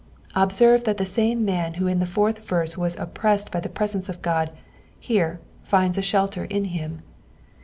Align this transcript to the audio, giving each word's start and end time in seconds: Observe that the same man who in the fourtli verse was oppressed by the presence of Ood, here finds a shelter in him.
Observe 0.33 0.83
that 0.85 0.97
the 0.97 1.05
same 1.05 1.45
man 1.45 1.75
who 1.75 1.85
in 1.85 1.99
the 1.99 2.07
fourtli 2.07 2.39
verse 2.39 2.75
was 2.75 2.95
oppressed 2.97 3.51
by 3.51 3.59
the 3.59 3.69
presence 3.69 4.09
of 4.09 4.17
Ood, 4.25 4.49
here 4.99 5.39
finds 5.61 5.95
a 5.95 6.01
shelter 6.01 6.45
in 6.45 6.63
him. 6.73 7.03